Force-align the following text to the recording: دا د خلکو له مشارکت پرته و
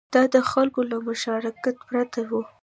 دا 0.13 0.23
د 0.33 0.37
خلکو 0.51 0.81
له 0.91 0.97
مشارکت 1.07 1.75
پرته 1.87 2.21
و 2.29 2.31